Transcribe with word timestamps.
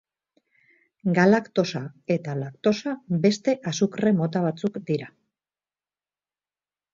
Galaktosa 1.17 1.81
eta 2.15 2.35
laktosa 2.39 2.93
beste 3.27 3.55
azukre 3.73 4.15
mota 4.23 4.43
batzuk 4.47 4.81
dira. 4.89 5.11